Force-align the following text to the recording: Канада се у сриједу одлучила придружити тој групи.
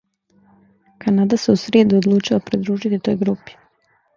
Канада 1.03 1.39
се 1.43 1.53
у 1.55 1.59
сриједу 1.65 1.99
одлучила 2.01 2.41
придружити 2.49 3.01
тој 3.09 3.19
групи. 3.25 3.59